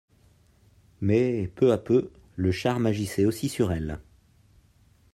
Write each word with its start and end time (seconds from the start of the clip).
Mais, 0.99 1.47
peu 1.53 1.71
à 1.71 1.77
peu, 1.77 2.09
le 2.35 2.51
charme 2.51 2.87
agissait 2.87 3.25
aussi 3.27 3.49
sur 3.49 3.71
elle. 3.71 3.99